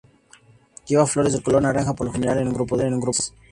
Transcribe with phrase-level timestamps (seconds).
[0.87, 3.33] Lleva flores de color naranja, por lo general en grupos de tres.